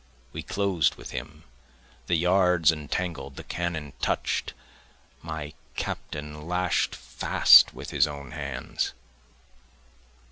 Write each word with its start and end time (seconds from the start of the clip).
We 0.33 0.41
closed 0.41 0.95
with 0.95 1.11
him, 1.11 1.43
the 2.07 2.15
yards 2.15 2.71
entangled, 2.71 3.35
the 3.35 3.43
cannon 3.43 3.93
touch'd, 4.01 4.53
My 5.21 5.53
captain 5.75 6.47
lash'd 6.47 6.95
fast 6.95 7.75
with 7.75 7.91
his 7.91 8.07
own 8.07 8.31
hands. 8.31 8.93